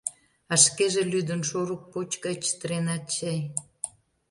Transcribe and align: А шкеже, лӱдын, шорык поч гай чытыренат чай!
А 0.51 0.53
шкеже, 0.63 1.01
лӱдын, 1.11 1.41
шорык 1.49 1.81
поч 1.91 2.11
гай 2.23 2.35
чытыренат 2.43 3.03
чай! 3.15 3.39